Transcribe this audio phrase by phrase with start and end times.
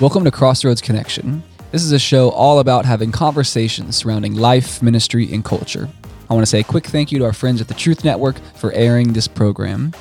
[0.00, 1.42] Welcome to Crossroads Connection.
[1.72, 5.90] This is a show all about having conversations surrounding life, ministry, and culture.
[6.30, 8.38] I want to say a quick thank you to our friends at the Truth Network
[8.54, 9.92] for airing this program.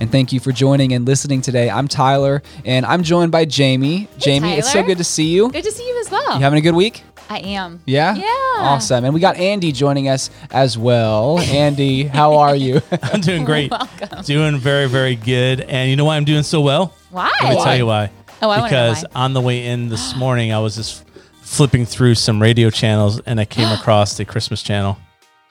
[0.00, 1.70] And thank you for joining and listening today.
[1.70, 4.08] I'm Tyler, and I'm joined by Jamie.
[4.18, 5.52] Jamie, it's so good to see you.
[5.52, 6.34] Good to see you as well.
[6.34, 7.04] You having a good week?
[7.30, 7.80] I am.
[7.86, 8.16] Yeah?
[8.16, 8.26] Yeah.
[8.58, 9.04] Awesome.
[9.04, 11.38] And we got Andy joining us as well.
[11.40, 12.82] Andy, how are you?
[13.00, 13.70] I'm doing great.
[13.70, 14.22] Welcome.
[14.24, 15.60] Doing very, very good.
[15.60, 16.96] And you know why I'm doing so well?
[17.10, 17.30] Why?
[17.44, 18.10] Let me tell you why.
[18.42, 19.20] Oh, I wanna Because why.
[19.22, 21.04] on the way in this morning, I was just
[21.42, 24.98] flipping through some radio channels and I came across the Christmas channel,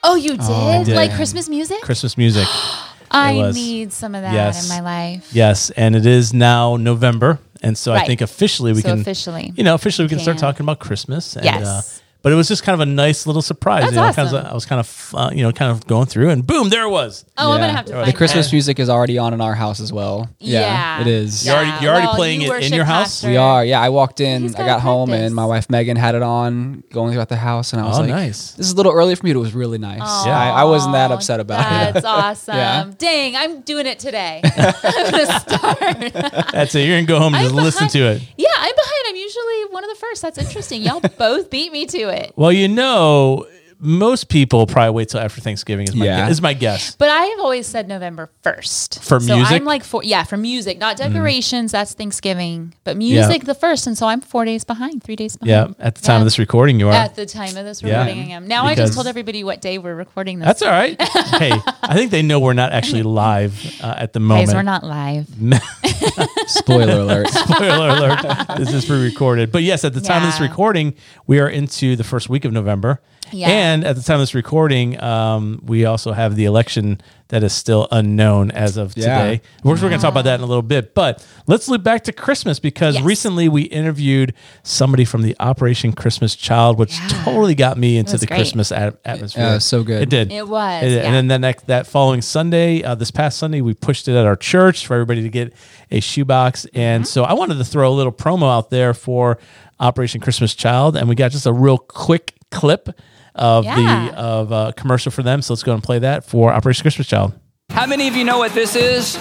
[0.04, 0.86] Oh, you did?
[0.86, 0.94] did.
[0.94, 1.80] Like Christmas music?
[1.80, 2.46] Christmas music.
[3.10, 4.64] I need some of that Yes.
[4.70, 5.28] in my life.
[5.32, 5.70] yes.
[5.70, 7.38] And it is now November.
[7.62, 9.52] And so I think officially we so can, officially.
[9.56, 11.34] you know, officially we can start talking about Christmas.
[11.36, 11.66] And, Yes.
[11.66, 11.82] Uh,
[12.26, 13.82] but it was just kind of a nice little surprise.
[13.84, 14.46] That's you know, kind of- awesome.
[14.50, 16.88] I was kind of, uh, you know, kind of going through and boom, there it
[16.90, 17.24] was.
[17.38, 18.52] oh, I'm gonna have to The find The Christmas that.
[18.52, 20.28] music is already on in our house as well.
[20.40, 21.00] Yeah.
[21.02, 21.46] it is.
[21.46, 23.20] You're already- you're already playing you it in your house?
[23.20, 23.28] pastor.
[23.28, 23.64] We are.
[23.64, 27.12] Yeah, I walked in, I gotta home, and my wife Megan had it on, going
[27.12, 28.50] throughout the house, and I was Oh, like, nice.
[28.54, 30.62] "This is a little early for me, but it was really nice." Aw, Yeah, I,
[30.62, 31.94] I wasn't that upset about it.
[31.94, 32.56] That's awesome.
[32.56, 32.90] Yeah.
[32.98, 34.40] Dang, I'm doing it today.
[34.56, 36.52] I'm gonna start.
[36.52, 36.80] That's it.
[36.86, 38.22] You're going to go home and I'm just listen to it.
[38.36, 38.92] yeah, I'm behind.
[39.10, 40.22] I'm usually one of the first.
[40.22, 40.82] That's interesting.
[40.82, 42.15] Y'all both beat me to it.
[42.36, 43.46] Well, you know,
[43.78, 45.86] most people probably wait till after Thanksgiving.
[45.86, 46.16] Is my Yeah.
[46.22, 46.96] guess, is my guess.
[46.96, 49.54] But I have always said November first For so music?
[49.60, 51.72] I'm like for yeah for music, not decorations.
[51.72, 55.76] That's Thanksgiving, but music the first, and so I'm four days behind, three days behind.
[55.78, 56.18] Yeah, at the time Yeah.
[56.20, 56.94] of this recording, you are.
[56.94, 57.98] At the time of this Yeah.
[58.00, 58.48] recording, I am.
[58.48, 60.46] Now I just told everybody what day we're recording this.
[60.46, 60.96] That's all right.
[61.38, 64.46] hey, I think they know we're not actually live uh, at the moment.
[64.48, 65.26] Guys, we're not live.
[66.46, 67.28] Spoiler alert.
[67.30, 68.46] Spoiler alert.
[68.58, 69.50] This is pre-recorded.
[69.52, 70.48] But yes, at the time of this Yeah.
[70.48, 70.94] recording,
[71.26, 73.00] we are into the first week of November.
[73.32, 73.48] Yeah.
[73.48, 77.52] And at the time of this recording, um, we also have the election that is
[77.52, 79.02] still unknown as of Yeah.
[79.22, 79.42] today.
[79.64, 80.94] We're, we're going to talk about that in a little bit.
[80.94, 83.02] But let's look back to Christmas because Yes.
[83.04, 84.32] recently we interviewed
[84.62, 87.08] somebody from the Operation Christmas Child, which Yeah.
[87.24, 88.36] totally got me into the great.
[88.36, 89.42] Christmas at- atmosphere.
[89.42, 90.02] Yeah, it was so good.
[90.02, 90.30] It did.
[90.30, 90.94] It was, It did.
[91.02, 91.06] yeah.
[91.06, 94.24] And then that next, that following Sunday, uh, this past Sunday, we pushed it at
[94.24, 95.52] our church for everybody to get
[95.90, 96.64] a shoebox.
[96.74, 97.08] And Mm-hmm.
[97.08, 99.38] so I wanted to throw a little promo out there for
[99.80, 102.88] Operation Christmas Child, and we got just a real quick clip
[103.36, 103.74] of Yeah.
[104.10, 105.42] the of a commercial for them.
[105.42, 107.32] So let's go and play that for Operation Christmas Child.
[107.70, 109.16] How many of you know what this is?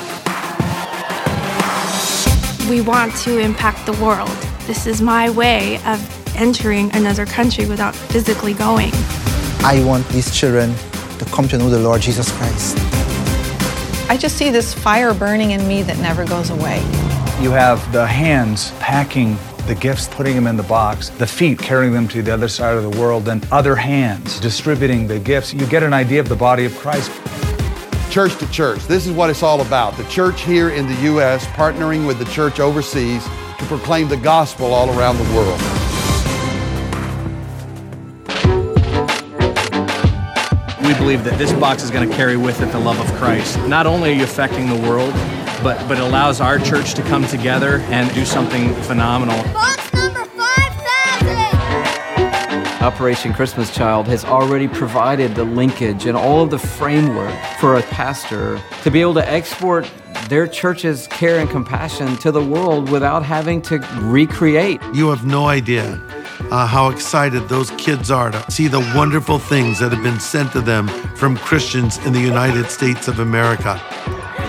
[2.69, 4.29] We want to impact the world.
[4.65, 5.99] This is my way of
[6.35, 8.91] entering another country without physically going.
[9.63, 10.73] I want these children
[11.19, 12.77] to come to know the Lord Jesus Christ.
[14.09, 16.79] I just see this fire burning in me that never goes away.
[17.41, 19.37] You have the hands packing
[19.67, 22.77] the gifts, putting them in the box, the feet carrying them to the other side
[22.77, 25.53] of the world, and other hands distributing the gifts.
[25.53, 27.11] You get an idea of the body of Christ.
[28.11, 28.79] church to church.
[28.87, 29.97] This is what it's all about.
[29.97, 31.45] The church here in the U.S.
[31.47, 33.23] partnering with the church overseas
[33.57, 35.74] to proclaim the gospel all around the world.
[40.85, 43.57] We believe that this box is going to carry with it the love of Christ.
[43.61, 45.13] Not only are you affecting the world,
[45.63, 49.35] but, but it allows our church to come together and do something phenomenal.
[49.51, 52.83] Box number 5,000!
[52.83, 57.81] Operation Christmas Child has already provided the linkage and all of the framework for a
[57.81, 59.91] pastor to be able to export
[60.29, 64.79] their church's care and compassion to the world without having to recreate.
[64.93, 65.99] You have no idea
[66.51, 70.51] uh, how excited those kids are to see the wonderful things that have been sent
[70.53, 73.77] to them from Christians in the United States of America.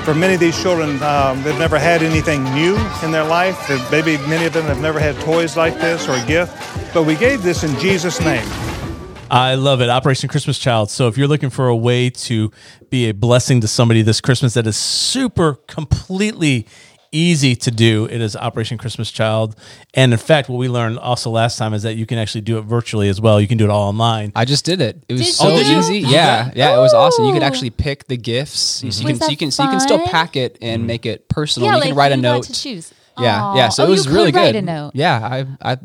[0.05, 3.69] For many of these children, um, they've never had anything new in their life.
[3.91, 6.55] Maybe many of them have never had toys like this or a gift.
[6.95, 8.47] But we gave this in Jesus' name.
[9.29, 9.89] I love it.
[9.89, 10.91] Operation Christmas Child.
[10.91, 12.53] So if you're looking for a way to
[12.91, 16.67] be a blessing to somebody this Christmas that is super completely
[17.16, 19.56] easy to do, it is Operation Christmas Child.
[19.94, 22.59] And in fact, what we learned also last time is that you can actually do
[22.59, 23.41] it virtually as well.
[23.41, 24.32] You can do it all online.
[24.34, 25.03] I just did it.
[25.09, 25.54] It was Did so you?
[25.54, 25.99] Oh, did easy.
[26.00, 27.25] Yeah, yeah, it was awesome.
[27.25, 27.47] You could oh.
[27.47, 28.59] actually pick the gifts.
[28.59, 29.04] So you mm-hmm.
[29.04, 30.87] Was can, so that you can, so you can still pack it and mm-hmm.
[30.87, 31.69] make it personal.
[31.69, 32.45] Yeah, you like can write a you got note.
[32.45, 32.92] to choose.
[33.19, 33.57] Yeah, Aw.
[33.57, 33.69] yeah.
[33.71, 34.57] So Oh, it oh, was you really could write good.
[34.57, 34.91] a note.
[34.95, 35.78] Yeah, I, I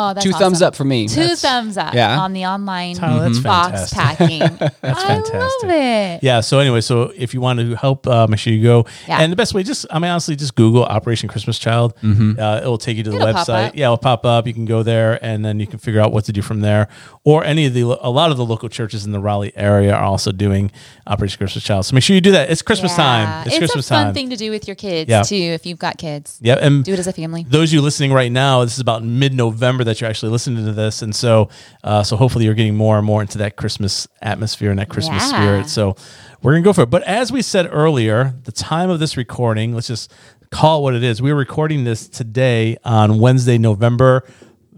[0.00, 0.40] Oh, that's two awesome.
[0.40, 1.08] thumbs up for me.
[1.08, 2.20] Two thumbs up Yeah.
[2.20, 3.98] on the online Tyler, that's box fantastic.
[4.18, 4.56] packing.
[4.80, 5.34] That's I fantastic.
[5.34, 6.22] love it.
[6.22, 6.40] Yeah.
[6.40, 8.86] So anyway, so if you want to help, uh, make sure you go.
[9.08, 9.20] Yeah.
[9.20, 11.94] And the best way, just I mean, honestly, just Google Operation Christmas Child.
[12.02, 13.66] Uh, it'll take you to the It'll pop website.
[13.68, 13.76] up.
[13.76, 14.46] Yeah, it'll pop up.
[14.46, 16.88] You can go there, and then you can figure out what to do from there.
[17.24, 20.04] Or any of the a lot of the local churches in the Raleigh area are
[20.04, 20.70] also doing
[21.06, 21.86] Operation Christmas Child.
[21.86, 22.50] So make sure you do that.
[22.50, 22.96] It's Christmas Yeah.
[22.96, 23.46] time.
[23.46, 23.64] It's, Christmas time.
[23.64, 24.14] It's, Christmas a fun time.
[24.14, 25.22] thing to do with your kids Yeah.
[25.22, 26.38] too, if you've got kids.
[26.40, 27.44] Yeah, and Do it as a family.
[27.48, 30.72] Those of you listening right now, this is about mid-November that you're actually listening to
[30.72, 31.48] this, and so,
[31.82, 35.22] uh, so hopefully you're getting more and more into that Christmas atmosphere and that Christmas
[35.22, 35.38] Yeah.
[35.40, 35.68] spirit.
[35.68, 35.96] So
[36.42, 36.90] we're gonna go for it.
[36.90, 40.12] But as we said earlier, the time of this recording, let's just
[40.50, 41.20] call it what it is.
[41.20, 44.24] We're recording this today on Wednesday, November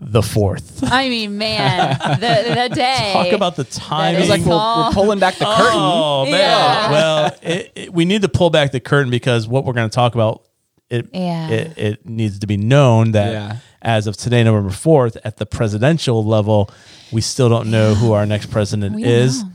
[0.02, 0.90] the 4th.
[0.90, 3.10] I mean, man, the, the day.
[3.12, 4.16] Talk about the timing.
[4.16, 4.56] It was like we're,
[4.86, 5.72] we're pulling back the curtain.
[5.78, 6.32] Oh, man.
[6.32, 6.90] Yeah.
[6.90, 9.94] Well, it, it- we need to pull back the curtain because what we're going to
[9.94, 10.42] talk about,
[10.88, 11.50] it, Yeah.
[11.50, 13.56] it, it needs to be known that Yeah.
[13.82, 16.70] As of today, November 4th, at the presidential level,
[17.12, 19.42] we still don't know who our next president We is.
[19.42, 19.50] know.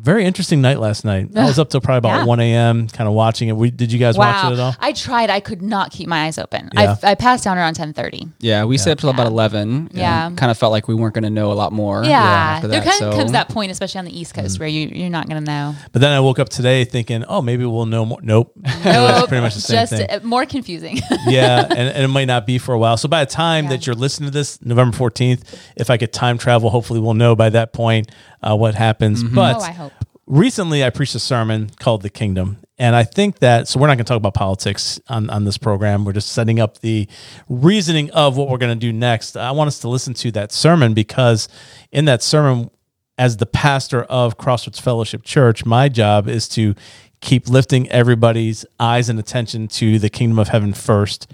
[0.00, 1.28] Very interesting night last night.
[1.36, 2.24] I was up till probably about Yeah.
[2.24, 2.88] 1 a.m.
[2.88, 3.56] kind of watching it.
[3.56, 4.74] We, did you guys watch it at all?
[4.78, 5.28] I tried.
[5.28, 6.70] I could not keep my eyes open.
[6.72, 6.96] Yeah.
[7.02, 8.28] I, I passed down around 1030.
[8.38, 9.90] Yeah, we stayed up till about eleven.
[9.92, 10.30] Yeah.
[10.36, 12.04] kind of felt like we weren't going to know a lot more.
[12.04, 12.20] Yeah.
[12.22, 14.68] after there that, kind so- of comes that point, especially on the East Coast, where
[14.68, 15.74] you, you're not going to know.
[15.92, 18.20] But then I woke up today thinking, oh, maybe we'll know more.
[18.22, 18.52] Nope.
[18.64, 20.08] it was pretty much the same Just thing.
[20.08, 20.98] uh, more confusing.
[21.26, 22.96] yeah, and, and it might not be for a while.
[22.96, 25.42] So by the time that you're listening to this, November 14th,
[25.76, 28.10] if I could time travel, hopefully we'll know by that point
[28.42, 29.22] uh, what happens.
[29.22, 29.92] But Oh, I hope.
[30.26, 32.58] recently I preached a sermon called The Kingdom.
[32.80, 35.58] And I think that, so we're not going to talk about politics on, on this
[35.58, 36.04] program.
[36.04, 37.08] We're just setting up the
[37.48, 39.36] reasoning of what we're going to do next.
[39.36, 41.48] I want us to listen to that sermon because
[41.90, 42.70] in that sermon,
[43.16, 46.76] as the pastor of Crossroads Fellowship Church, my job is to
[47.20, 51.26] keep lifting everybody's eyes and attention to the kingdom of heaven 1st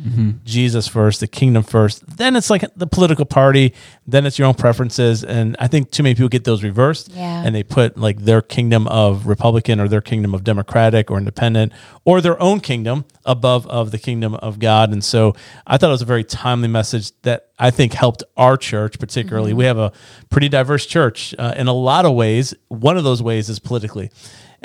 [0.45, 2.17] Jesus first, the kingdom first.
[2.17, 3.75] Then it's like the political party,
[4.07, 5.23] then it's your own preferences.
[5.25, 7.43] And I think too many people get those reversed Yeah.
[7.45, 11.73] and they put like their kingdom of Republican or their kingdom of Democratic or independent
[12.05, 14.91] or their own kingdom above of the kingdom of God.
[14.93, 15.35] And so
[15.67, 19.53] I thought it was a very timely message that I think helped our church particularly.
[19.53, 19.93] We have a
[20.31, 22.55] pretty diverse church uh, in a lot of ways.
[22.69, 24.11] One of those ways is politically.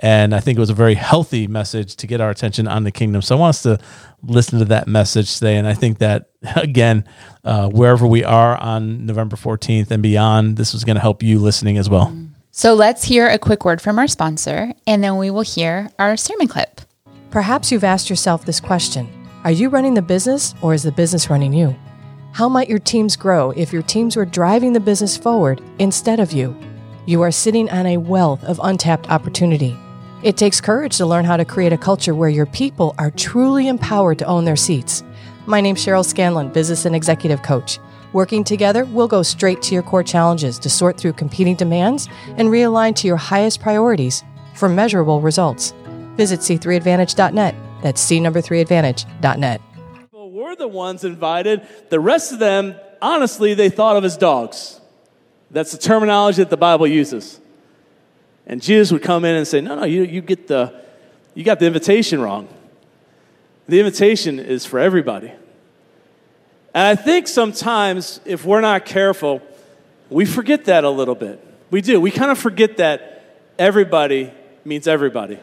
[0.01, 2.92] And I think it was a very healthy message to get our attention on the
[2.92, 3.22] kingdom.
[3.22, 3.80] So I want us to
[4.24, 5.57] listen to that message today.
[5.57, 7.06] And I think that, again,
[7.44, 11.40] uh, wherever we are on November 14th and beyond, this is going to help you
[11.40, 12.16] listening as well.
[12.51, 16.18] So let's hear a quick word from our sponsor, and then we will hear our
[16.18, 16.81] sermon clip.
[17.30, 19.07] Perhaps you've asked yourself this question
[19.44, 21.75] Are you running the business or is the business running you?
[22.31, 26.31] How might your teams grow if your teams were driving the business forward instead of
[26.31, 26.57] you?
[27.06, 29.78] You are sitting on a wealth of untapped opportunity.
[30.21, 33.69] It takes courage to learn how to create a culture where your people are truly
[33.69, 35.01] empowered to own their seats.
[35.45, 37.80] My name's Cheryl Scanlon, business and executive coach.
[38.12, 42.50] Working together, we'll go straight to your core challenges to sort through competing demands and
[42.50, 44.21] realign to your highest priorities
[44.56, 45.74] for measurable results.
[46.18, 47.56] Visit c3advantage.net.
[47.81, 49.62] That's c number 3advantage.net.
[50.12, 51.66] Well, we're the ones invited.
[51.89, 54.81] The rest of them, honestly, they thought of as dogs.
[55.50, 57.39] That's the terminology that the Bible uses.
[58.46, 60.82] And Jesus would come in and say, No, no, you, you get the
[61.36, 62.48] you got the invitation wrong.
[63.68, 65.32] The invitation is for everybody.
[66.74, 69.42] And I think sometimes if we're not careful,
[70.10, 71.44] we forget that a little bit.
[71.72, 72.02] We do.
[72.02, 74.34] We kind of forget that everybody
[74.66, 75.40] means everybody.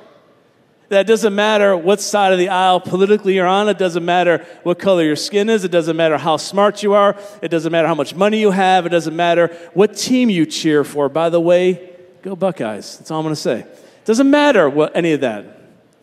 [0.88, 3.68] That doesn't matter what side of the aisle politically you're on.
[3.68, 5.64] It doesn't matter what color your skin is.
[5.64, 7.16] It doesn't matter how smart you are.
[7.42, 8.86] It doesn't matter how much money you have.
[8.86, 11.08] It doesn't matter what team you cheer for.
[11.08, 11.95] By the way,
[12.26, 12.98] go Buckeyes.
[12.98, 13.64] That's all I'm going to say.
[14.04, 15.44] Doesn't matter what any of that,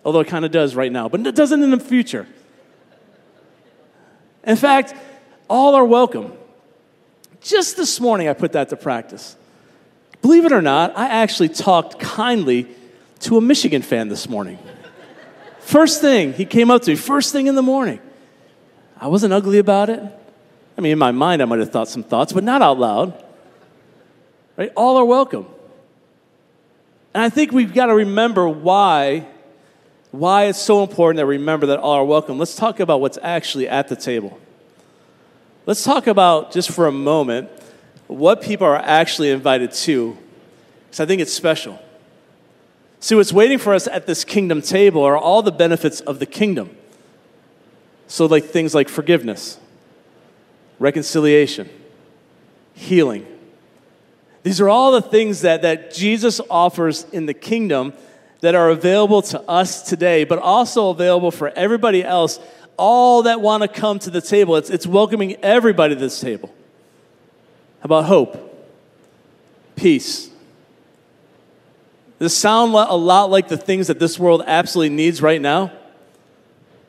[0.06, 2.26] although it kind of does right now, but it doesn't in the future.
[4.46, 4.94] In fact,
[5.50, 6.32] all are welcome.
[7.42, 9.36] Just this morning, I put that to practice.
[10.22, 12.68] Believe it or not, I actually talked kindly
[13.22, 14.58] to a Michigan fan this morning.
[15.60, 18.00] First thing, he came up to me, first thing in the morning.
[18.98, 20.02] I wasn't ugly about it.
[20.78, 23.22] I mean, in my mind, I might have thought some thoughts, but not out loud.
[24.56, 24.72] Right?
[24.78, 25.48] All are welcome.
[27.14, 29.28] And I think we've got to remember why,
[30.12, 32.40] why it's so important that we remember that all are welcome.
[32.40, 34.40] Let's talk about what's actually at the table.
[35.66, 37.50] Let's talk about, just for a moment,
[38.08, 40.18] what people are actually invited to,
[40.86, 41.80] because I think it's special.
[43.00, 46.26] See, what's waiting for us at this kingdom table are all the benefits of the
[46.26, 46.76] kingdom.
[48.08, 49.58] So, like things like forgiveness,
[50.80, 51.70] reconciliation,
[52.74, 53.26] healing.
[54.44, 57.94] These are all the things that, that Jesus offers in the kingdom
[58.42, 62.40] that are available to us today, but also available for everybody else,
[62.76, 64.58] all that want to come to the table.
[64.58, 66.54] It's, it's welcoming everybody to this table.
[67.80, 68.50] How about hope?
[69.78, 70.30] Peace.
[72.20, 75.72] This sound a lot like the things that this world absolutely needs right now?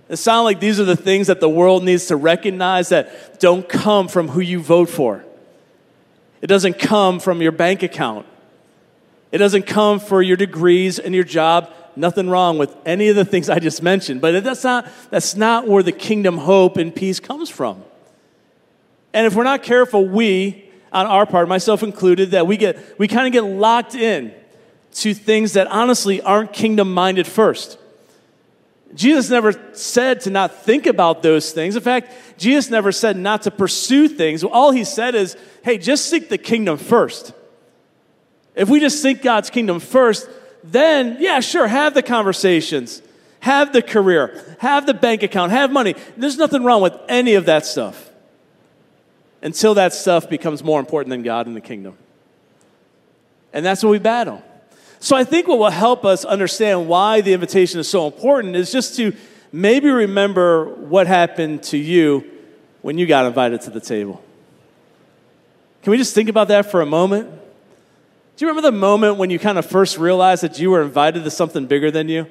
[0.09, 3.69] It sound like these are the things that the world needs to recognize that don't
[3.69, 5.25] come from who you vote for.
[6.45, 8.27] It doesn't come from your bank account.
[9.33, 11.73] It doesn't come for your degrees and your job.
[11.97, 15.67] Nothing wrong with any of the things I just mentioned, but that's not, that's not
[15.67, 17.83] where the kingdom hope and peace comes from.
[19.15, 23.09] And if we're not careful, we, on our part, myself included, that we get we
[23.09, 24.35] kind of get locked in
[24.97, 27.79] to things that honestly aren't kingdom minded first.
[28.95, 31.75] Jesus never said to not think about those things.
[31.75, 34.45] In fact, Jesus never said not to pursue things.
[34.45, 37.33] All he said is, hey, just seek the kingdom first.
[38.55, 40.29] If we just seek God's kingdom first,
[40.63, 43.03] then, yeah, sure, have the conversations,
[43.41, 45.97] have the career, have the bank account, have money.
[46.17, 48.11] There's nothing wrong with any of that stuff
[49.43, 51.99] until that stuff becomes more important than God and the kingdom.
[53.53, 54.43] And that's what we battle.
[55.05, 58.73] So I think what will help us understand why the invitation is so important is
[58.73, 59.13] just to
[59.53, 62.25] maybe remember what happened to you
[62.81, 64.25] when you got invited to the table.
[65.83, 67.29] Can we just think about that for a moment?
[67.29, 71.23] Do you remember the moment when you kind of first realized that you were invited
[71.25, 72.27] to something bigger than you?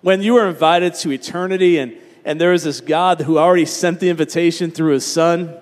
[0.00, 3.98] When you were invited to eternity and, and there was this God who already sent
[3.98, 5.58] the invitation through his son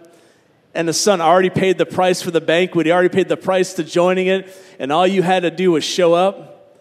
[0.77, 2.87] and the son already paid the price for the banquet.
[2.87, 5.83] He already paid the price to joining it, and all you had to do was
[5.83, 6.77] show up.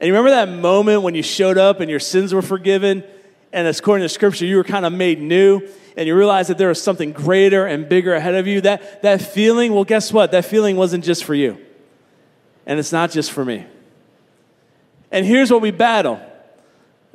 [0.00, 3.04] And you remember that moment when you showed up and your sins were forgiven,
[3.52, 5.60] and according to scripture, you were kind of made new,
[5.96, 8.62] and you realized that there was something greater and bigger ahead of you?
[8.62, 10.32] That, that feeling, well, guess what?
[10.32, 11.58] That feeling wasn't just for you,
[12.66, 13.66] and it's not just for me.
[15.12, 16.20] And here's what we battle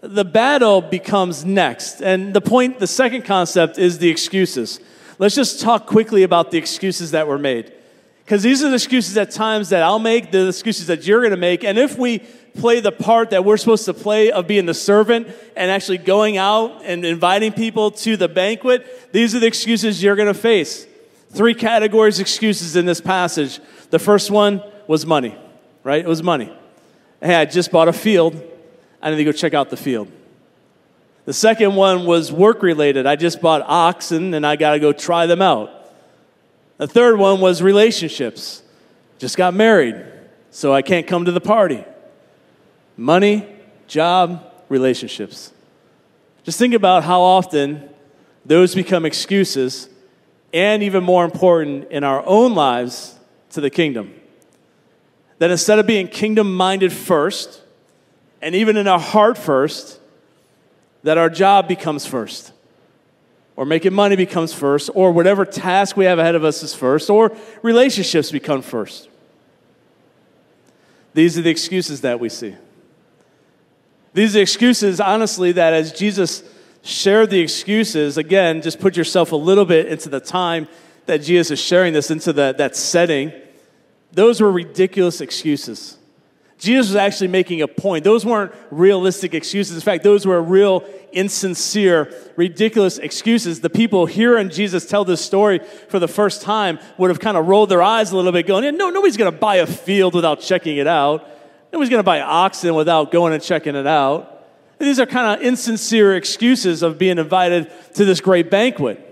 [0.01, 2.01] the battle becomes next.
[2.01, 4.79] And the point, the second concept is the excuses
[5.19, 7.71] let's just talk quickly about the excuses that were made.
[8.25, 11.31] Because these are the excuses at times that I'll make, the excuses that you're going
[11.31, 11.63] to make.
[11.63, 12.19] And if we
[12.57, 16.37] play the part that we're supposed to play of being the servant and actually going
[16.37, 20.85] out and inviting people to the banquet, these are the excuses you're going to face.
[21.31, 23.59] Three categories of excuses in this passage.
[23.89, 25.35] The first one was money,
[25.83, 26.03] right?
[26.03, 26.55] It was money.
[27.21, 28.41] Hey, I just bought a field.
[29.01, 30.11] I need to go check out the field.
[31.29, 33.05] The second one was work related.
[33.05, 35.69] I just bought oxen and I got to go try them out.
[36.79, 38.63] The third one was relationships.
[39.19, 40.03] Just got married,
[40.49, 41.85] so I can't come to the party.
[42.97, 43.45] Money,
[43.85, 45.53] job, relationships.
[46.45, 47.87] Just think about how often
[48.43, 49.87] those become excuses,
[50.51, 53.19] and even more important, in our own lives
[53.51, 54.15] to the kingdom.
[55.37, 57.61] That instead of being kingdom minded first,
[58.41, 59.98] and even in our heart first,
[61.03, 62.51] that our job becomes first,
[63.55, 67.09] or making money becomes first, or whatever task we have ahead of us is first,
[67.09, 69.09] or relationships become first.
[71.13, 72.55] These are the excuses that we see.
[74.13, 76.43] These are excuses, honestly, that as Jesus
[76.81, 80.67] shared the excuses, again, just put yourself a little bit into the time
[81.05, 83.31] that Jesus is sharing this, into the, that setting.
[84.11, 85.98] Those were ridiculous excuses.
[86.59, 88.03] Jesus was actually making a point.
[88.03, 89.75] Those weren't realistic excuses.
[89.75, 93.61] In fact, those were real, insincere, ridiculous excuses.
[93.61, 97.47] The people hearing Jesus tell this story for the first time would have kind of
[97.47, 100.41] rolled their eyes a little bit, going, No, nobody's going to buy a field without
[100.41, 101.25] checking it out.
[101.71, 104.45] Nobody's going to buy oxen without going and checking it out.
[104.79, 109.05] These are kind of insincere excuses of being invited to this great banquet.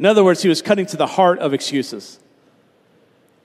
[0.00, 2.18] In other words, he was cutting to the heart of excuses.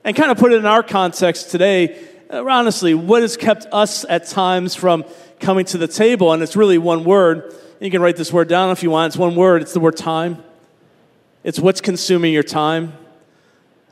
[0.04, 4.04] And kind of put it in our context today, Uh, honestly, what has kept us
[4.10, 5.06] at times from
[5.40, 6.34] coming to the table?
[6.34, 7.56] And it's really one word.
[7.80, 9.12] You can write this word down if you want.
[9.12, 9.62] It's one word.
[9.62, 10.44] It's the word time.
[11.44, 12.94] It's what's consuming your time.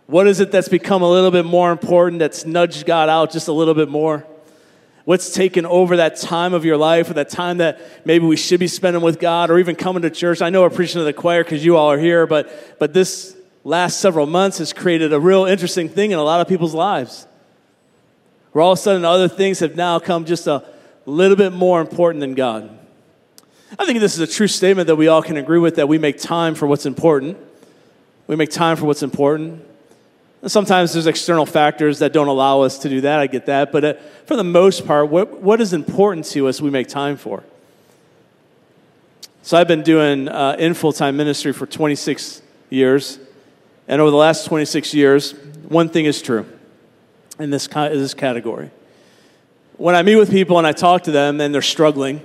[0.07, 3.47] What is it that's become a little bit more important, that's nudged God out just
[3.47, 4.25] a little bit more?
[5.05, 8.59] What's taken over that time of your life or that time that maybe we should
[8.59, 10.41] be spending with God or even coming to church?
[10.41, 13.35] I know we're preaching to the choir because you all are here, but, but this
[13.63, 17.27] last several months has created a real interesting thing in a lot of people's lives
[18.55, 20.63] where all of a sudden other things have now come just a
[21.05, 22.69] little bit more important than God.
[23.77, 25.97] I think this is a true statement that we all can agree with that we
[25.97, 27.37] make time for what's important.
[28.27, 29.61] We make time for what's important.
[30.41, 33.19] And sometimes there's external factors that don't allow us to do that.
[33.19, 33.73] I get that.
[33.73, 33.93] But uh,
[34.25, 37.43] for the most part, what, what is important to us, we make time for.
[39.41, 43.19] So I've been doing uh, in full time ministry for 26 years.
[43.89, 45.33] And over the last 26 years,
[45.67, 46.45] one thing is true
[47.39, 48.71] in this, this category.
[49.77, 52.21] When I meet with people and I talk to them and they're struggling,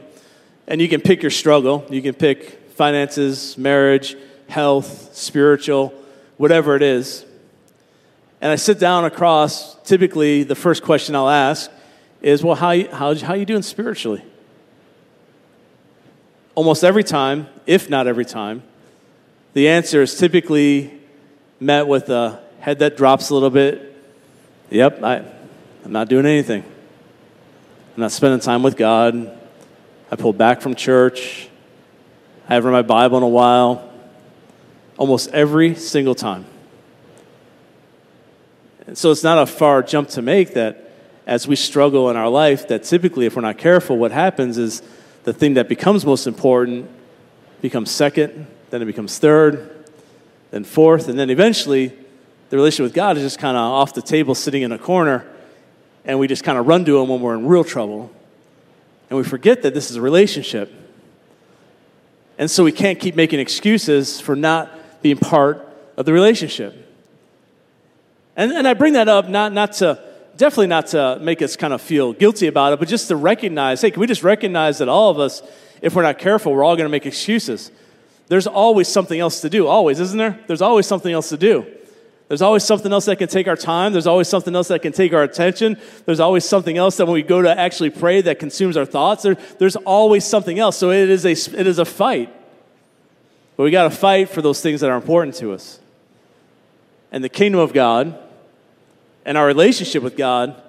[0.67, 4.17] and you can pick your struggle, you can pick finances, marriage,
[4.49, 5.93] health, spiritual,
[6.37, 7.25] whatever it is.
[8.40, 11.71] And I sit down across, typically the first question I'll ask
[12.23, 14.25] is, well, how, how, how you doing spiritually?
[16.55, 18.62] Almost every time, if not every time,
[19.52, 20.93] the answer is typically
[21.59, 23.89] met with a head that drops a little bit,
[24.71, 25.25] Yep, I,
[25.85, 26.62] I'm not doing anything.
[26.62, 29.37] I'm not spending time with God.
[30.12, 31.49] I pulled back from church.
[32.49, 33.93] I haven't read my Bible in a while.
[34.97, 36.47] Almost every single time.
[38.87, 40.93] And so it's not a far jump to make that
[41.27, 44.83] as we struggle in our life, that typically, if we're not careful, what happens is
[45.25, 46.89] the thing that becomes most important
[47.61, 49.87] becomes second, then it becomes third,
[50.53, 51.93] then fourth, and then eventually
[52.50, 55.25] the relationship with God is just kind of off the table, sitting in a corner,
[56.04, 58.12] and we just kind of run to Him when we're in real trouble.
[59.09, 60.73] And we forget that this is a relationship.
[62.38, 65.66] And so we can't keep making excuses for not being part
[65.97, 66.88] of the relationship.
[68.35, 70.02] And, and I bring that up not, not to,
[70.37, 73.80] definitely not to make us kind of feel guilty about it, but just to recognize
[73.80, 75.42] hey, can we just recognize that all of us,
[75.83, 77.71] if we're not careful, we're all going to make excuses?
[78.26, 80.40] There's always something else to do, always, isn't there?
[80.47, 81.66] There's always something else to do.
[82.31, 83.91] There's always something else that can take our time.
[83.91, 85.77] There's always something else that can take our attention.
[86.07, 89.25] There's always something else that when we go to actually pray that consumes our thoughts.
[89.25, 90.77] There, there's always something else.
[90.77, 92.33] So it is a, it is a fight.
[93.57, 95.81] But we got to fight for those things that are important to us.
[97.11, 98.17] And the kingdom of God
[99.25, 100.63] and our relationship with God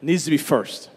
[0.00, 0.90] needs to be first.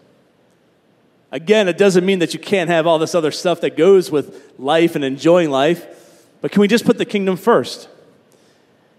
[1.32, 4.52] Again, it doesn't mean that you can't have all this other stuff that goes with
[4.60, 7.88] life and enjoying life, but can we just put the kingdom first?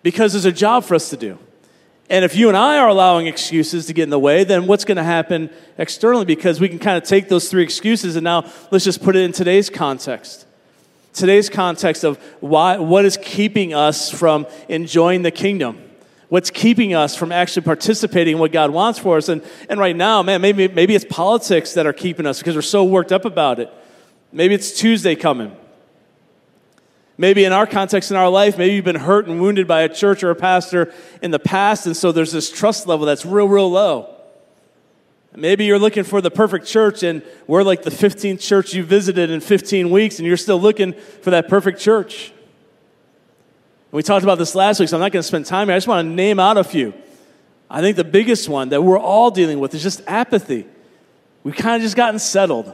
[0.03, 1.37] Because there's a job for us to do.
[2.09, 4.83] And if you and I are allowing excuses to get in the way, then what's
[4.83, 6.25] going to happen externally?
[6.25, 9.21] Because we can kind of take those three excuses and now let's just put it
[9.21, 10.47] in today's context.
[11.13, 15.83] Today's context of why, what is keeping us from enjoying the kingdom?
[16.29, 19.29] What's keeping us from actually participating in what God wants for us?
[19.29, 22.61] And, and right now, man, maybe, maybe it's politics that are keeping us because we're
[22.61, 23.71] so worked up about it.
[24.31, 25.55] Maybe it's Tuesday coming.
[27.19, 29.89] Maybe in our context in our life, maybe you've been hurt and wounded by a
[29.93, 33.45] church or a pastor in the past, and so there's this trust level that's real,
[33.45, 34.15] real low.
[35.35, 39.31] Maybe you're looking for the perfect church, and we're like the 15th church you visited
[39.31, 42.31] in 15 weeks, and you're still looking for that perfect church.
[43.91, 45.75] We talked about this last week, so I'm not going to spend time here.
[45.75, 46.93] I just want to name out a few.
[47.69, 50.65] I think the biggest one that we're all dealing with is just apathy.
[51.43, 52.73] We've kind of just gotten settled.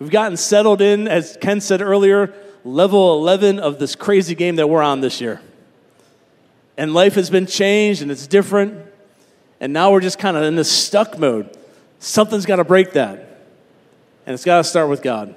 [0.00, 4.68] We've gotten settled in, as Ken said earlier, level 11 of this crazy game that
[4.68, 5.40] we're on this year.
[6.76, 8.86] And life has been changed and it's different.
[9.60, 11.56] And now we're just kind of in this stuck mode.
[11.98, 13.18] Something's got to break that.
[14.26, 15.34] And it's got to start with God.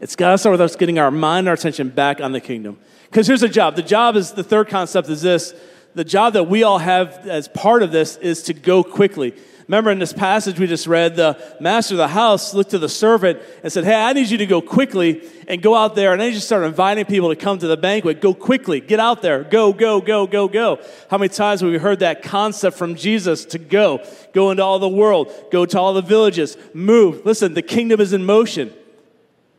[0.00, 2.78] It's got to start with us getting our mind, our attention back on the kingdom.
[3.10, 3.74] Because here's the job.
[3.74, 5.54] The job is the third concept is this.
[5.94, 9.34] The job that we all have as part of this is to go quickly.
[9.68, 12.88] Remember in this passage we just read, the master of the house looked to the
[12.88, 16.12] servant and said, Hey, I need you to go quickly and go out there.
[16.12, 18.22] And then he just started inviting people to come to the banquet.
[18.22, 20.82] Go quickly, get out there, go, go, go, go, go.
[21.10, 24.02] How many times have we heard that concept from Jesus to go?
[24.32, 27.26] Go into all the world, go to all the villages, move.
[27.26, 28.72] Listen, the kingdom is in motion.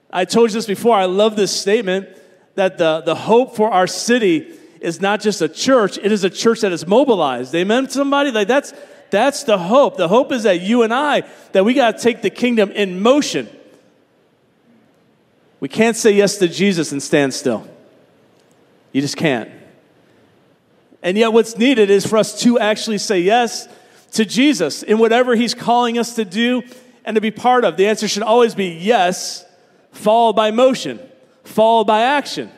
[0.10, 0.96] I told you this before.
[0.96, 2.10] I love this statement
[2.56, 6.32] that the, the hope for our city is not just a church, it is a
[6.32, 7.54] church that is mobilized.
[7.54, 8.32] Amen, somebody?
[8.32, 8.74] Like that's
[9.12, 9.98] that's the hope.
[9.98, 13.02] The hope is that you and I, that we got to take the kingdom in
[13.02, 13.50] motion.
[15.60, 17.68] We can't say yes to Jesus and stand still.
[18.92, 19.52] You just can't.
[21.02, 23.68] And yet, what's needed is for us to actually say yes
[24.14, 26.64] to Jesus in whatever He's calling us to do
[27.06, 27.78] and to be part of.
[27.78, 29.46] The answer should always be yes,
[29.92, 31.00] followed by motion,
[31.44, 32.52] followed by action.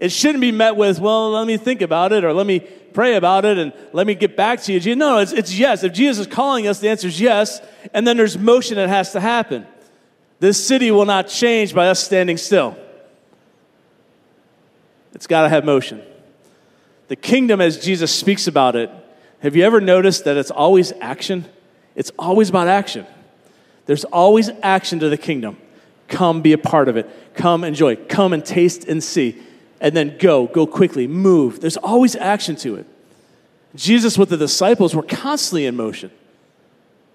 [0.00, 3.16] It shouldn't be met with, well, let me think about it or let me pray
[3.16, 4.96] about it and let me get back to you.
[4.96, 5.84] No, it's, it's yes.
[5.84, 7.60] If Jesus is calling us, the answer is yes.
[7.92, 9.66] And then there's motion that has to happen.
[10.40, 12.78] This city will not change by us standing still.
[15.12, 16.02] It's got to have motion.
[17.08, 18.90] The kingdom, as Jesus speaks about it,
[19.40, 21.44] have you ever noticed that it's always action?
[21.94, 23.06] It's always about action.
[23.86, 25.58] There's always action to the kingdom.
[26.08, 27.08] Come be a part of it.
[27.34, 27.96] Come enjoy.
[27.96, 29.42] Come and taste and see
[29.84, 31.60] and then go, go quickly, move.
[31.60, 32.86] There's always action to it.
[33.74, 36.10] Jesus with the disciples were constantly in motion.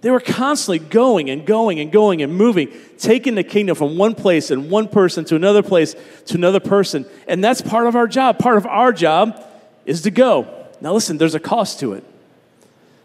[0.01, 4.13] They were constantly going and going and going and moving, taking the kingdom from one
[4.13, 5.95] place and one person to another place
[6.27, 7.07] to another person.
[7.27, 8.37] And that's part of our job.
[8.37, 9.43] Part of our job
[9.87, 10.67] is to go.
[10.79, 12.03] Now, listen, there's a cost to it.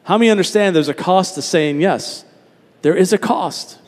[0.03, 2.27] How many understand there's a cost to saying yes?
[2.83, 3.79] There is a cost.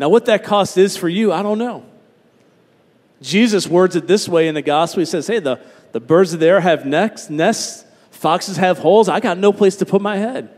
[0.00, 1.84] Now, what that cost is for you, I don't know.
[3.22, 5.00] Jesus words it this way in the gospel.
[5.00, 5.60] He says, Hey, the,
[5.92, 9.08] the birds of the air have nests, nests, foxes have holes.
[9.08, 10.50] I got no place to put my head.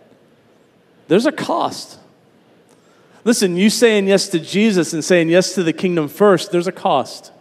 [1.09, 1.99] There's a cost.
[3.25, 6.73] Listen, you saying yes to Jesus and saying yes to the kingdom first, there's a
[6.73, 7.33] cost.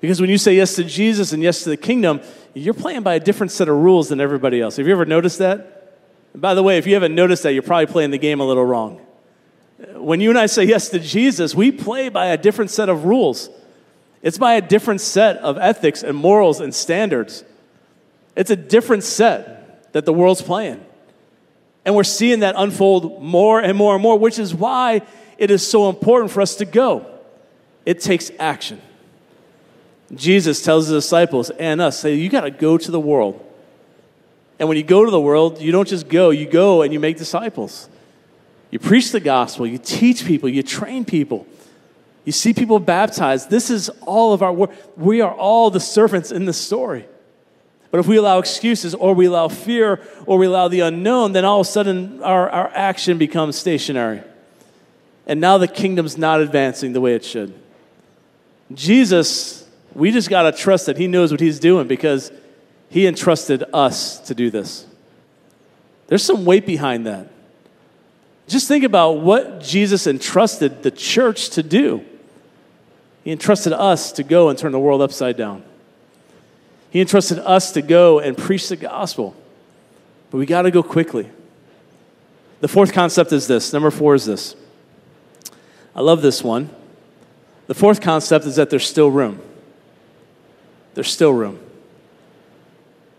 [0.00, 2.20] Because when you say yes to Jesus and yes to the kingdom,
[2.54, 4.76] you're playing by a different set of rules than everybody else.
[4.76, 5.96] Have you ever noticed that?
[6.32, 8.44] And by the way, if you haven't noticed that, you're probably playing the game a
[8.44, 9.00] little wrong.
[9.94, 13.04] When you and I say yes to Jesus, we play by a different set of
[13.04, 13.50] rules.
[14.22, 17.44] It's by a different set of ethics and morals and standards.
[18.34, 20.84] It's a different set that the world's playing.
[21.84, 25.02] And we're seeing that unfold more and more and more, which is why
[25.38, 27.06] it is so important for us to go.
[27.86, 28.82] It takes action.
[30.14, 33.44] Jesus tells his disciples and us, say, you got to go to the world.
[34.58, 36.98] And when you go to the world, you don't just go, you go and you
[36.98, 37.88] make disciples.
[38.70, 41.46] You preach the gospel, you teach people, you train people,
[42.28, 43.48] you see people baptized.
[43.48, 44.70] This is all of our work.
[44.98, 47.06] We are all the servants in this story.
[47.90, 51.46] But if we allow excuses or we allow fear or we allow the unknown, then
[51.46, 54.22] all of a sudden our, our action becomes stationary.
[55.26, 57.54] And now the kingdom's not advancing the way it should.
[58.74, 62.30] Jesus, we just got to trust that he knows what he's doing because
[62.90, 64.86] he entrusted us to do this.
[66.08, 67.30] There's some weight behind that.
[68.48, 72.04] Just think about what Jesus entrusted the church to do.
[73.28, 75.62] He entrusted us to go and turn the world upside down.
[76.88, 79.36] He entrusted us to go and preach the gospel.
[80.30, 81.28] But we got to go quickly.
[82.62, 83.70] The fourth concept is this.
[83.74, 84.56] Number four is this.
[85.94, 86.70] I love this one.
[87.66, 89.42] The fourth concept is that there's still room.
[90.94, 91.60] There's still room.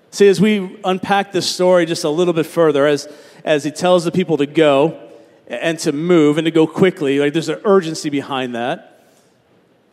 [0.09, 3.07] See, as we unpack this story just a little bit further, as,
[3.45, 5.07] as he tells the people to go
[5.45, 8.95] and to move and to go quickly, like there's an urgency behind that.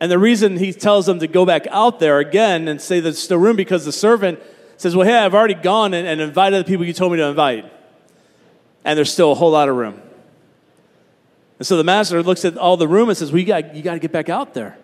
[0.00, 3.18] And the reason he tells them to go back out there again and say there's
[3.18, 4.40] still room because the servant
[4.76, 7.24] says, Well, hey, I've already gone and, and invited the people you told me to
[7.24, 7.70] invite.
[8.84, 10.00] And there's still a whole lot of room.
[11.58, 13.82] And so the master looks at all the room and says, well, you got, you
[13.82, 14.78] got to get back out there.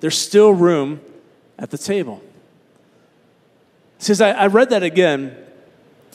[0.00, 1.00] There's still room
[1.58, 2.22] at the table.
[3.98, 5.36] Says, I, I read that again.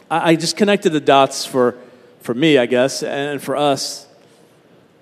[0.09, 1.77] I, I just connected the dots for,
[2.21, 4.07] for me, I guess, and for us,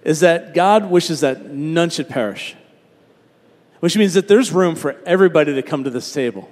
[0.04, 2.56] is that God wishes that none should perish,
[3.82, 6.50] which means that there's room for everybody to come to this table.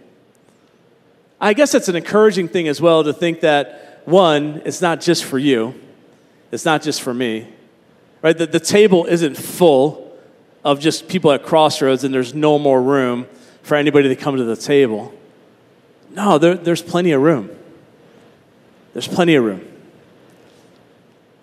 [1.39, 5.23] I guess that's an encouraging thing as well to think that, one, it's not just
[5.23, 5.73] for you,
[6.51, 7.47] it's not just for me,
[8.21, 8.37] right?
[8.37, 10.17] That the table isn't full
[10.65, 13.27] of just people at crossroads and there's no more room
[13.61, 15.13] for anybody to come to the table.
[16.09, 17.49] No, there, there's plenty of room.
[18.93, 19.65] There's plenty of room.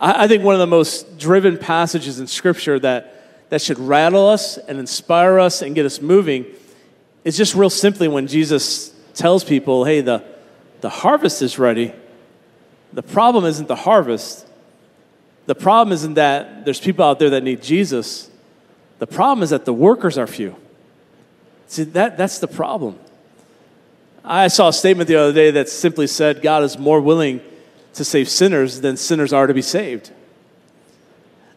[0.01, 3.16] I, I think one of the most driven passages in Scripture that,
[3.49, 6.47] that should rattle us and inspire us and get us moving
[7.25, 10.23] is just real simply when Jesus tells people, hey, the,
[10.81, 11.93] the harvest is ready.
[12.93, 14.47] The problem isn't the harvest.
[15.47, 18.31] The problem isn't that there's people out there that need Jesus.
[18.99, 20.57] The problem is that the workers are few.
[21.69, 22.99] See, that, that's the problem.
[24.25, 27.41] I saw a statement the other day that simply said God is more willing
[27.95, 30.11] to save sinners than sinners are to be saved.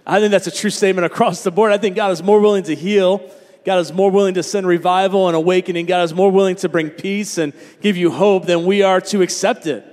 [0.05, 1.71] I think that's a true statement across the board.
[1.71, 3.21] I think God is more willing to heal.
[3.65, 5.85] God is more willing to send revival and awakening.
[5.85, 9.21] God is more willing to bring peace and give you hope than we are to
[9.21, 9.85] accept it.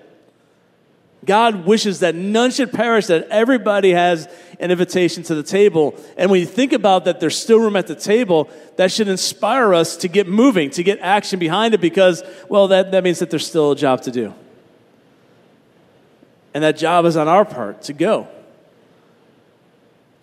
[1.25, 4.29] God wishes that none should perish, that everybody has
[4.61, 5.99] an invitation to the table.
[6.17, 9.75] And when you think about that there's still room at the table, that should inspire
[9.75, 13.31] us to get moving, to get action behind it, because, well, that, that means that
[13.31, 14.33] there's still a job to do.
[16.55, 18.29] And that job is on our part to go.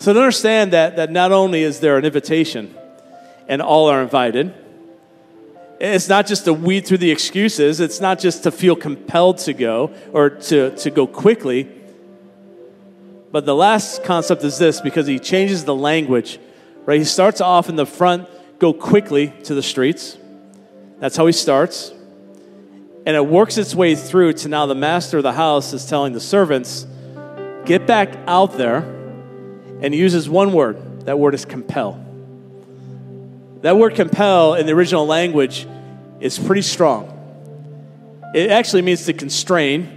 [0.03, 2.75] So to understand that, that not only is there an invitation
[3.47, 4.53] and all are invited,
[5.79, 9.53] it's not just to weed through the excuses, it's not just to feel compelled to
[9.53, 11.71] go or to, to go quickly.
[13.31, 16.37] But the last concept is this because he changes the language,
[16.85, 16.99] right?
[16.99, 18.27] He starts off in the front,
[18.59, 20.17] go quickly to the streets.
[20.99, 21.93] That's how he starts.
[23.05, 26.11] And it works its way through to now the master of the house is telling
[26.11, 26.85] the servants,
[27.63, 29.02] get back out there,
[29.83, 31.01] and he uses one word.
[31.05, 32.03] That word is compel.
[33.61, 35.67] That word compel in the original language
[36.21, 37.09] is pretty strong.
[38.33, 39.89] It actually means to constrain,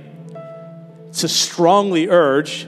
[1.14, 2.66] to strongly urge,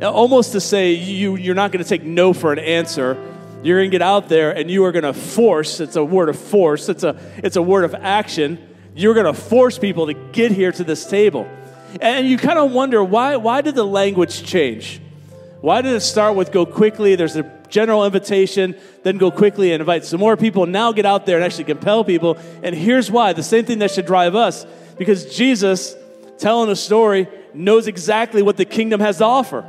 [0.00, 3.18] almost to say you, you're not going to take no for an answer.
[3.64, 5.80] You're going to get out there and you are going to force.
[5.80, 8.68] It's a word of force, it's a, it's a word of action.
[8.94, 11.48] You're going to force people to get here to this table.
[12.00, 15.00] And you kind of wonder why, why did the language change?
[15.64, 17.14] Why did it start with go quickly?
[17.14, 20.66] There's a general invitation, then go quickly and invite some more people.
[20.66, 22.36] Now get out there and actually compel people.
[22.62, 24.66] And here's why the same thing that should drive us
[24.98, 25.96] because Jesus,
[26.36, 29.64] telling a story, knows exactly what the kingdom has to offer.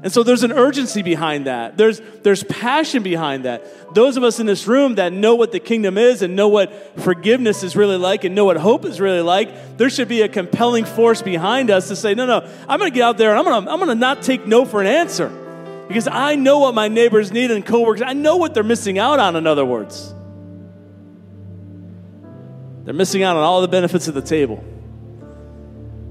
[0.00, 1.76] And so there's an urgency behind that.
[1.76, 3.94] There's, there's passion behind that.
[3.94, 7.00] Those of us in this room that know what the kingdom is and know what
[7.00, 10.28] forgiveness is really like and know what hope is really like, there should be a
[10.28, 13.38] compelling force behind us to say, no, no, I'm going to get out there and
[13.40, 15.30] I'm going to I'm going to not take no for an answer
[15.88, 18.02] because I know what my neighbors need and coworkers.
[18.02, 20.14] I know what they're missing out on, in other words.
[22.84, 24.62] They're missing out on all the benefits of the table.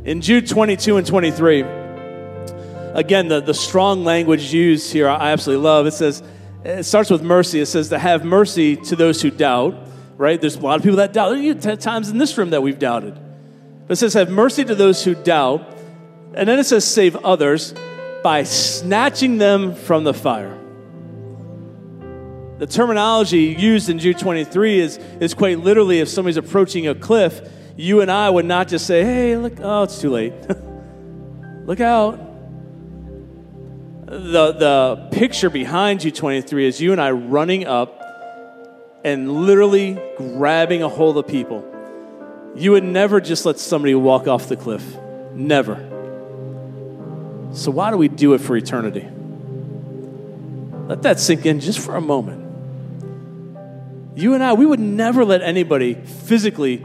[0.03, 1.86] In Jude 22 and 23,
[2.93, 5.85] again, the, the strong language used here, I absolutely love.
[5.87, 6.23] It says,
[6.63, 7.59] it starts with mercy.
[7.59, 9.75] It says to have mercy to those who doubt,
[10.17, 10.39] right?
[10.39, 11.29] There's a lot of people that doubt.
[11.31, 13.17] There's times in this room that we've doubted.
[13.87, 15.77] But it says, have mercy to those who doubt.
[16.33, 17.73] And then it says, save others
[18.23, 20.57] by snatching them from the fire.
[22.57, 27.39] The terminology used in Jude 23 is, is quite literally if somebody's approaching a cliff,
[27.77, 30.33] you and I would not just say, hey, look, oh, it's too late.
[31.65, 32.26] look out.
[34.07, 38.01] The, the picture behind Jude 23 is you and I running up
[39.03, 41.65] and literally grabbing a hold of people.
[42.55, 44.81] You would never just let somebody walk off the cliff.
[45.33, 45.75] Never.
[47.51, 49.05] So, why do we do it for eternity?
[50.87, 52.45] Let that sink in just for a moment.
[54.17, 56.81] You and I, we would never let anybody physically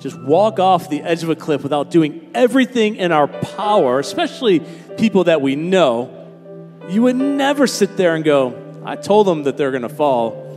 [0.00, 4.58] just walk off the edge of a cliff without doing everything in our power, especially
[4.96, 6.17] people that we know.
[6.88, 10.47] You would never sit there and go, I told them that they're going to fall.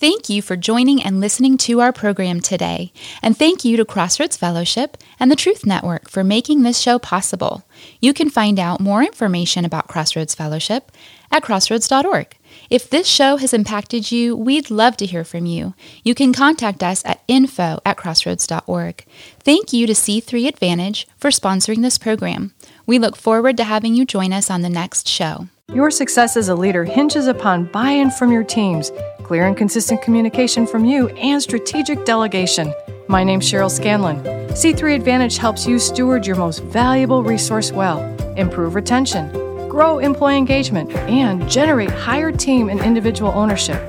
[0.00, 2.90] Thank you for joining and listening to our program today.
[3.20, 7.64] And thank you to Crossroads Fellowship and the Truth Network for making this show possible.
[8.00, 10.90] You can find out more information about Crossroads Fellowship
[11.30, 12.34] at crossroads.org.
[12.70, 15.74] If this show has impacted you, we'd love to hear from you.
[16.02, 19.04] You can contact us at info at crossroads.org.
[19.40, 22.54] Thank you to C3 Advantage for sponsoring this program.
[22.86, 25.48] We look forward to having you join us on the next show.
[25.74, 28.90] Your success as a leader hinges upon buy in from your teams,
[29.22, 32.74] clear and consistent communication from you, and strategic delegation.
[33.08, 34.22] My name's Cheryl Scanlon.
[34.50, 38.00] C3 Advantage helps you steward your most valuable resource well,
[38.36, 39.30] improve retention
[39.70, 43.80] grow employee engagement, and generate higher team and individual ownership.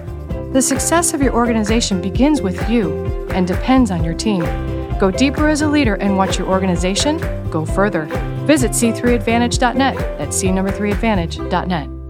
[0.54, 4.44] The success of your organization begins with you and depends on your team.
[5.00, 7.18] Go deeper as a leader and watch your organization
[7.50, 8.06] go further.
[8.52, 9.96] Visit c3advantage.net.
[10.18, 12.01] That's c number 3advantage.net.